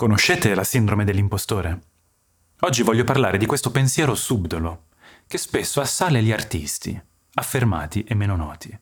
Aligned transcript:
Conoscete 0.00 0.54
la 0.54 0.64
sindrome 0.64 1.04
dell'impostore? 1.04 1.80
Oggi 2.60 2.82
voglio 2.82 3.04
parlare 3.04 3.36
di 3.36 3.44
questo 3.44 3.70
pensiero 3.70 4.14
subdolo 4.14 4.84
che 5.26 5.36
spesso 5.36 5.82
assale 5.82 6.22
gli 6.22 6.32
artisti, 6.32 6.98
affermati 7.34 8.02
e 8.04 8.14
meno 8.14 8.34
noti. 8.34 8.74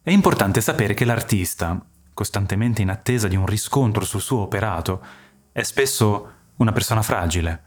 È 0.00 0.10
importante 0.12 0.60
sapere 0.60 0.94
che 0.94 1.04
l'artista, 1.04 1.84
costantemente 2.14 2.80
in 2.80 2.90
attesa 2.90 3.26
di 3.26 3.34
un 3.34 3.44
riscontro 3.44 4.04
sul 4.04 4.20
suo 4.20 4.42
operato, 4.42 5.04
è 5.50 5.64
spesso 5.64 6.32
una 6.58 6.70
persona 6.70 7.02
fragile, 7.02 7.62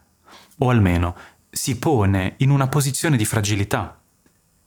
o 0.60 0.70
almeno 0.70 1.14
si 1.50 1.78
pone 1.80 2.36
in 2.38 2.50
una 2.50 2.70
posizione 2.70 3.18
di 3.18 3.26
fragilità, 3.26 4.02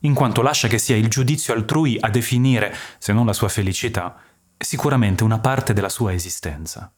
in 0.01 0.13
quanto 0.13 0.43
lascia 0.43 0.69
che 0.69 0.77
sia 0.77 0.97
il 0.97 1.09
giudizio 1.09 1.55
altrui 1.55 1.97
a 1.99 2.11
definire, 2.11 2.77
se 2.99 3.15
non 3.15 3.25
la 3.25 3.33
sua 3.33 3.49
felicità, 3.49 4.21
sicuramente 4.59 5.25
una 5.25 5.39
parte 5.39 5.73
della 5.73 5.89
sua 5.89 6.13
esistenza. 6.13 6.93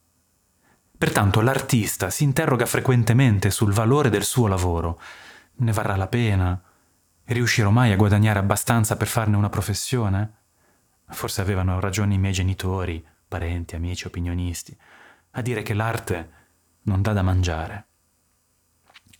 Pertanto 0.98 1.42
l'artista 1.42 2.09
si 2.09 2.24
interroga 2.24 2.64
frequentemente 2.64 3.50
sul 3.50 3.74
valore 3.74 4.09
del 4.09 4.24
suo 4.24 4.46
lavoro. 4.46 4.98
Ne 5.56 5.73
varrà 5.73 5.95
la 5.95 6.06
pena? 6.06 6.59
Riuscirò 7.24 7.68
mai 7.68 7.92
a 7.92 7.96
guadagnare 7.96 8.38
abbastanza 8.38 8.96
per 8.96 9.06
farne 9.06 9.37
una 9.37 9.51
professione? 9.51 10.32
Forse 11.09 11.42
avevano 11.42 11.80
ragione 11.80 12.14
i 12.14 12.18
miei 12.18 12.32
genitori, 12.32 13.04
parenti, 13.28 13.74
amici, 13.74 14.06
opinionisti, 14.06 14.74
a 15.32 15.42
dire 15.42 15.62
che 15.62 15.74
l'arte 15.74 16.30
non 16.84 17.02
dà 17.02 17.12
da 17.12 17.23
mangiare. 17.23 17.87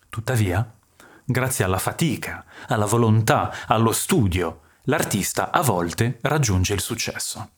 Tuttavia, 0.09 0.79
grazie 1.27 1.65
alla 1.65 1.79
fatica, 1.79 2.47
alla 2.69 2.87
volontà, 2.87 3.67
allo 3.67 3.93
studio, 3.93 4.63
l'artista 4.85 5.51
a 5.51 5.61
volte 5.61 6.19
raggiunge 6.23 6.73
il 6.73 6.81
successo. 6.81 7.51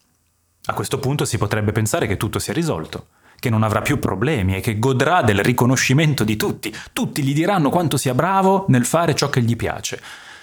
A 0.64 0.74
questo 0.74 0.98
punto 0.98 1.24
si 1.24 1.38
potrebbe 1.38 1.70
pensare 1.70 2.08
che 2.08 2.16
tutto 2.16 2.40
sia 2.40 2.52
risolto 2.52 3.10
che 3.38 3.50
non 3.50 3.62
avrà 3.62 3.82
più 3.82 3.98
problemi 3.98 4.56
e 4.56 4.60
che 4.60 4.78
godrà 4.78 5.22
del 5.22 5.42
riconoscimento 5.42 6.24
di 6.24 6.36
tutti. 6.36 6.74
Tutti 6.92 7.22
gli 7.22 7.32
diranno 7.32 7.70
quanto 7.70 7.96
sia 7.96 8.14
bravo 8.14 8.64
nel 8.68 8.84
fare 8.84 9.14
ciò 9.14 9.30
che 9.30 9.42
gli 9.42 9.56
piace. 9.56 10.00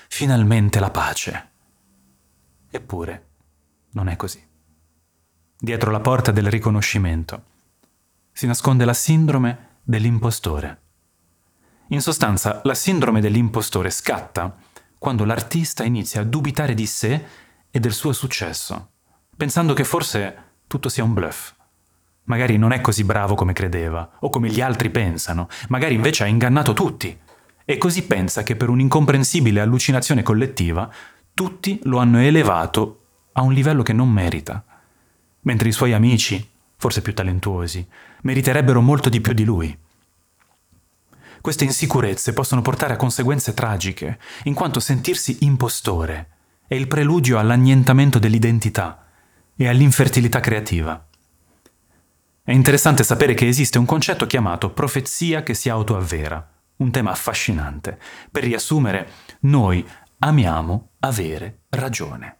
Finalmente 0.08 0.80
la 0.80 0.92
pace. 0.92 1.50
Eppure, 2.72 3.28
non 3.92 4.08
è 4.08 4.16
così. 4.16 4.42
Dietro 5.58 5.92
la 5.92 6.00
porta 6.00 6.32
del 6.32 6.50
riconoscimento 6.50 7.54
si 8.32 8.48
nasconde 8.48 8.86
la 8.86 8.94
sindrome 8.94 9.80
dell'impostore. 9.84 10.82
In 11.90 12.02
sostanza, 12.02 12.62
la 12.64 12.74
sindrome 12.74 13.22
dell'impostore 13.22 13.90
scatta 13.90 14.58
quando 14.98 15.24
l'artista 15.24 15.84
inizia 15.84 16.22
a 16.22 16.26
dubitare 16.26 16.74
di 16.74 16.86
sé 16.86 17.26
e 17.70 17.80
del 17.80 17.94
suo 17.94 18.12
successo, 18.12 18.92
pensando 19.38 19.74
che 19.74 19.84
forse 19.84 20.54
tutto 20.68 20.90
sia 20.90 21.04
un 21.04 21.14
bluff 21.14 21.54
Magari 22.26 22.58
non 22.58 22.72
è 22.72 22.82
così 22.82 23.04
bravo 23.04 23.36
come 23.36 23.54
credeva, 23.54 24.18
o 24.20 24.30
come 24.30 24.50
gli 24.50 24.62
altri 24.62 24.90
pensano, 24.90 25.48
magari 25.70 25.96
invece 25.96 26.24
ha 26.24 26.28
ingannato 26.28 26.74
tutti. 26.74 27.18
E 27.64 27.78
così 27.78 28.04
pensa 28.04 28.44
che 28.44 28.56
per 28.56 28.70
un'incomprensibile 28.70 29.60
allucinazione 29.60 30.24
collettiva 30.24 30.92
tutti 31.34 31.80
lo 31.84 31.98
hanno 31.98 32.20
elevato 32.20 33.02
a 33.34 33.42
un 33.42 33.54
livello 33.54 33.84
che 33.84 33.94
non 33.94 34.10
merita, 34.10 34.64
mentre 35.42 35.70
i 35.70 35.74
suoi 35.74 35.94
amici, 35.94 36.48
forse 36.78 37.02
più 37.02 37.14
talentuosi, 37.14 37.86
meriterebbero 38.22 38.82
molto 38.82 39.10
di 39.10 39.22
più 39.22 39.34
di 39.34 39.44
lui. 39.44 39.78
Queste 41.42 41.64
insicurezze 41.64 42.34
possono 42.34 42.62
portare 42.62 42.94
a 42.94 42.98
conseguenze 42.98 43.54
tragiche, 43.54 44.20
in 44.44 44.54
quanto 44.54 44.80
sentirsi 44.80 45.38
impostore 45.42 46.30
è 46.68 46.74
il 46.74 46.88
preludio 46.88 47.38
all'annientamento 47.38 48.18
dell'identità 48.18 49.06
e 49.56 49.68
all'infertilità 49.68 50.40
creativa. 50.40 51.05
È 52.48 52.52
interessante 52.52 53.04
sapere 53.04 53.34
che 53.34 53.48
esiste 53.48 53.80
un 53.80 53.86
concetto 53.86 54.28
chiamato 54.28 54.70
profezia 54.70 55.42
che 55.42 55.56
si 55.56 55.68
autoavvera, 55.68 56.48
un 56.76 56.92
tema 56.92 57.10
affascinante. 57.10 57.98
Per 58.30 58.44
riassumere, 58.44 59.10
noi 59.42 59.84
amiamo 60.20 60.90
avere 61.00 61.62
ragione. 61.70 62.38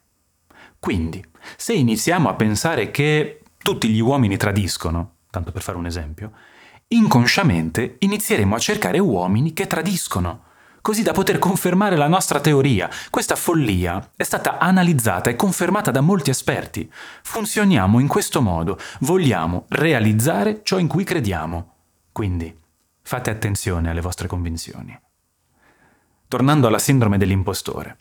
Quindi, 0.78 1.24
se 1.56 1.72
iniziamo 1.72 2.28
a 2.28 2.34
pensare 2.34 2.92
che 2.92 3.42
tutti 3.58 3.88
gli 3.88 3.98
uomini 3.98 4.36
tradiscono, 4.36 5.14
tanto 5.28 5.50
per 5.50 5.62
fare 5.62 5.76
un 5.76 5.86
esempio, 5.86 6.30
inconsciamente 6.86 7.96
inizieremo 7.98 8.54
a 8.54 8.60
cercare 8.60 9.00
uomini 9.00 9.52
che 9.54 9.66
tradiscono 9.66 10.44
così 10.86 11.02
da 11.02 11.10
poter 11.10 11.40
confermare 11.40 11.96
la 11.96 12.06
nostra 12.06 12.38
teoria. 12.38 12.88
Questa 13.10 13.34
follia 13.34 14.12
è 14.14 14.22
stata 14.22 14.58
analizzata 14.58 15.28
e 15.28 15.34
confermata 15.34 15.90
da 15.90 16.00
molti 16.00 16.30
esperti. 16.30 16.88
Funzioniamo 17.24 17.98
in 17.98 18.06
questo 18.06 18.40
modo, 18.40 18.78
vogliamo 19.00 19.64
realizzare 19.70 20.60
ciò 20.62 20.78
in 20.78 20.86
cui 20.86 21.02
crediamo. 21.02 21.74
Quindi 22.12 22.56
fate 23.02 23.30
attenzione 23.30 23.90
alle 23.90 24.00
vostre 24.00 24.28
convinzioni. 24.28 24.96
Tornando 26.28 26.68
alla 26.68 26.78
sindrome 26.78 27.18
dell'impostore. 27.18 27.96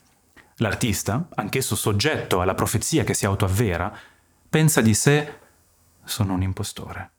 L'artista, 0.58 1.28
anch'esso 1.34 1.76
soggetto 1.76 2.40
alla 2.40 2.54
profezia 2.54 3.04
che 3.04 3.16
si 3.16 3.26
autoavvera, 3.26 3.92
pensa 4.48 4.82
di 4.82 4.94
sé 4.94 5.40
sono 6.04 6.36
un 6.36 6.44
impostore. 6.44 7.14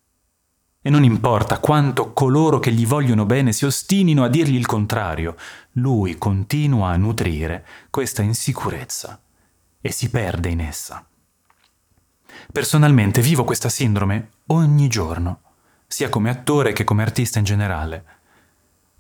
E 0.86 0.88
non 0.88 1.02
importa 1.02 1.58
quanto 1.58 2.12
coloro 2.12 2.60
che 2.60 2.70
gli 2.70 2.86
vogliono 2.86 3.26
bene 3.26 3.50
si 3.50 3.64
ostinino 3.64 4.22
a 4.22 4.28
dirgli 4.28 4.54
il 4.54 4.66
contrario, 4.66 5.34
lui 5.72 6.16
continua 6.16 6.91
a 6.91 6.97
nutrire 6.97 7.66
questa 7.91 8.22
insicurezza 8.22 9.20
e 9.80 9.91
si 9.91 10.10
perde 10.10 10.48
in 10.48 10.60
essa. 10.60 11.04
Personalmente 12.52 13.20
vivo 13.20 13.42
questa 13.42 13.69
sindrome 13.69 14.28
ogni 14.46 14.86
giorno, 14.86 15.41
sia 15.88 16.08
come 16.08 16.30
attore 16.30 16.72
che 16.72 16.84
come 16.84 17.02
artista 17.02 17.41
in 17.41 17.44
generale. 17.44 18.04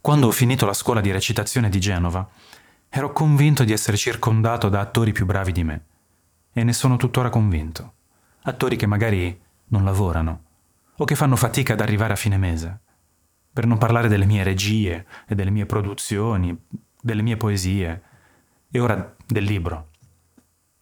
Quando 0.00 0.26
ho 0.26 0.32
finito 0.32 0.66
la 0.66 0.74
scuola 0.74 1.00
di 1.00 1.12
recitazione 1.12 1.68
di 1.68 1.78
Genova, 1.78 2.28
ero 2.88 3.12
convinto 3.12 3.62
di 3.62 3.70
essere 3.70 3.96
circondato 3.96 4.68
da 4.68 4.80
attori 4.80 5.12
più 5.12 5.24
bravi 5.24 5.52
di 5.52 5.62
me. 5.62 5.84
E 6.52 6.64
ne 6.64 6.72
sono 6.72 6.96
tuttora 6.96 7.30
convinto. 7.30 7.92
Attori 8.42 8.74
che 8.74 8.86
magari 8.86 9.40
non 9.66 9.84
lavorano, 9.84 10.45
o 10.98 11.04
che 11.04 11.14
fanno 11.14 11.36
fatica 11.36 11.74
ad 11.74 11.80
arrivare 11.80 12.12
a 12.12 12.16
fine 12.16 12.36
mese. 12.36 12.80
Per 13.52 13.66
non 13.66 13.78
parlare 13.78 14.08
delle 14.08 14.26
mie 14.26 14.42
regie 14.42 15.06
e 15.26 15.34
delle 15.34 15.50
mie 15.50 15.66
produzioni, 15.66 16.56
delle 17.00 17.22
mie 17.22 17.36
poesie 17.36 18.02
e 18.70 18.80
ora 18.80 19.14
del 19.26 19.44
libro. 19.44 19.90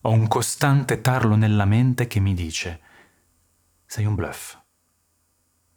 Ho 0.03 0.11
un 0.11 0.27
costante 0.29 1.01
tarlo 1.01 1.37
nella 1.37 1.65
mente 1.65 2.07
che 2.07 2.21
mi 2.21 2.35
dice 2.35 2.81
sei 3.95 4.07
un 4.07 4.17
bluff. 4.17 4.59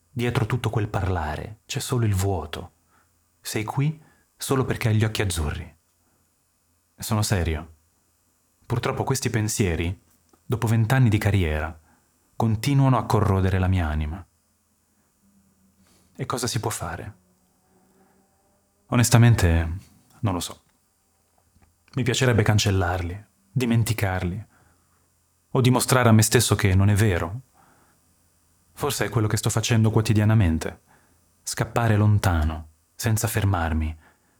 Dietro 0.09 0.47
tutto 0.47 0.71
quel 0.71 0.87
parlare 0.87 1.59
c'è 1.67 1.79
solo 1.79 2.03
il 2.03 2.15
vuoto. 2.15 2.71
Sei 3.39 3.63
qui 3.63 4.01
solo 4.35 4.65
perché 4.65 4.87
hai 4.87 4.95
gli 4.95 5.03
occhi 5.03 5.21
azzurri. 5.21 5.75
Sono 6.97 7.21
serio. 7.21 7.75
Purtroppo 8.65 9.03
questi 9.03 9.29
pensieri, 9.29 10.01
dopo 10.43 10.65
vent'anni 10.65 11.09
di 11.09 11.19
carriera, 11.19 11.79
continuano 12.35 12.97
a 12.97 13.05
corrodere 13.05 13.59
la 13.59 13.67
mia 13.67 13.87
anima. 13.87 14.26
E 16.19 16.25
cosa 16.25 16.47
si 16.47 16.59
può 16.59 16.71
fare? 16.71 17.13
Onestamente, 18.87 19.77
non 20.21 20.33
lo 20.33 20.39
so. 20.39 20.63
Mi 21.93 22.01
piacerebbe 22.01 22.41
cancellarli, 22.41 23.25
dimenticarli, 23.51 24.45
o 25.51 25.61
dimostrare 25.61 26.09
a 26.09 26.11
me 26.11 26.23
stesso 26.23 26.55
che 26.55 26.73
non 26.73 26.89
è 26.89 26.95
vero. 26.95 27.41
Forse 28.73 29.05
è 29.05 29.09
quello 29.09 29.27
che 29.27 29.37
sto 29.37 29.51
facendo 29.51 29.91
quotidianamente, 29.91 30.81
scappare 31.43 31.95
lontano, 31.95 32.69
senza 32.95 33.27
fermarmi, 33.27 33.95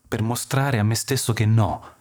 per 0.07 0.23
mostrare 0.23 0.79
a 0.79 0.83
me 0.83 0.95
stesso 0.95 1.31
che 1.33 1.45
no, 1.45 1.95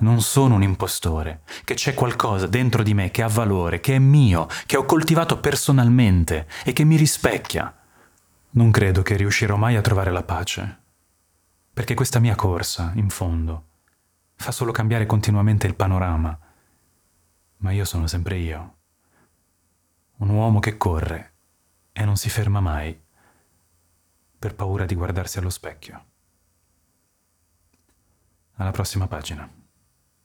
non 0.00 0.20
sono 0.20 0.56
un 0.56 0.62
impostore, 0.62 1.40
che 1.64 1.72
c'è 1.72 1.94
qualcosa 1.94 2.46
dentro 2.46 2.82
di 2.82 2.92
me 2.92 3.10
che 3.10 3.22
ha 3.22 3.28
valore, 3.28 3.80
che 3.80 3.94
è 3.94 3.98
mio, 3.98 4.46
che 4.66 4.76
ho 4.76 4.84
coltivato 4.84 5.40
personalmente 5.40 6.46
e 6.64 6.74
che 6.74 6.84
mi 6.84 6.96
rispecchia. 6.96 7.74
Non 8.54 8.70
credo 8.70 9.00
che 9.00 9.16
riuscirò 9.16 9.56
mai 9.56 9.76
a 9.76 9.80
trovare 9.80 10.10
la 10.10 10.24
pace, 10.24 10.82
perché 11.72 11.94
questa 11.94 12.18
mia 12.18 12.34
corsa, 12.34 12.92
in 12.96 13.08
fondo, 13.08 13.68
fa 14.34 14.52
solo 14.52 14.72
cambiare 14.72 15.06
continuamente 15.06 15.66
il 15.66 15.74
panorama. 15.74 16.38
Ma 17.56 17.70
io 17.70 17.86
sono 17.86 18.06
sempre 18.06 18.36
io, 18.36 18.76
un 20.16 20.28
uomo 20.28 20.58
che 20.58 20.76
corre 20.76 21.32
e 21.92 22.04
non 22.04 22.16
si 22.16 22.28
ferma 22.28 22.60
mai, 22.60 23.00
per 24.38 24.54
paura 24.54 24.84
di 24.84 24.96
guardarsi 24.96 25.38
allo 25.38 25.48
specchio. 25.48 26.04
Alla 28.56 28.70
prossima 28.70 29.06
pagina. 29.06 29.61